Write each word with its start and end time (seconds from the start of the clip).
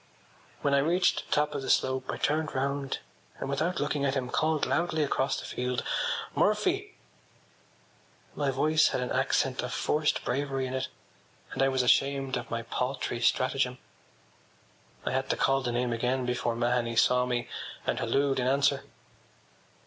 When 0.63 0.73
I 0.73 0.79
reached 0.79 1.27
the 1.27 1.31
top 1.31 1.53
of 1.53 1.61
the 1.61 1.69
slope 1.69 2.09
I 2.09 2.17
turned 2.17 2.55
round 2.55 2.97
and, 3.39 3.47
without 3.47 3.79
looking 3.79 4.03
at 4.03 4.15
him, 4.15 4.31
called 4.31 4.65
loudly 4.65 5.03
across 5.03 5.37
the 5.39 5.45
field: 5.45 5.83
“Murphy!” 6.33 6.97
My 8.33 8.49
voice 8.49 8.87
had 8.87 9.01
an 9.01 9.11
accent 9.11 9.61
of 9.61 9.71
forced 9.71 10.25
bravery 10.25 10.65
in 10.65 10.73
it 10.73 10.87
and 11.51 11.61
I 11.61 11.67
was 11.69 11.83
ashamed 11.83 12.35
of 12.35 12.49
my 12.49 12.63
paltry 12.63 13.21
stratagem. 13.21 13.77
I 15.05 15.11
had 15.11 15.29
to 15.29 15.37
call 15.37 15.61
the 15.61 15.71
name 15.71 15.93
again 15.93 16.25
before 16.25 16.55
Mahony 16.55 16.95
saw 16.95 17.27
me 17.27 17.47
and 17.85 17.99
hallooed 17.99 18.39
in 18.39 18.47
answer. 18.47 18.83